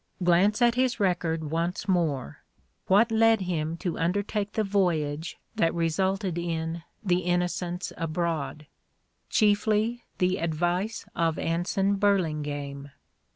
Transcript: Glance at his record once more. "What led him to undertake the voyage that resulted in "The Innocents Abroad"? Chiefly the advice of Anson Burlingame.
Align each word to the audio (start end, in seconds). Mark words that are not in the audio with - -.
Glance 0.23 0.63
at 0.63 0.73
his 0.73 0.99
record 0.99 1.51
once 1.51 1.87
more. 1.87 2.39
"What 2.87 3.11
led 3.11 3.41
him 3.41 3.77
to 3.77 3.99
undertake 3.99 4.53
the 4.53 4.63
voyage 4.63 5.37
that 5.53 5.75
resulted 5.75 6.39
in 6.39 6.81
"The 7.03 7.19
Innocents 7.19 7.93
Abroad"? 7.97 8.65
Chiefly 9.29 10.03
the 10.17 10.37
advice 10.39 11.05
of 11.15 11.37
Anson 11.37 11.97
Burlingame. 11.97 12.89